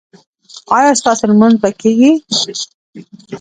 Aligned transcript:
ایا 0.75 0.91
ستاسو 1.01 1.23
لمونځ 1.29 1.55
به 1.61 1.69
کیږي؟ 1.81 2.11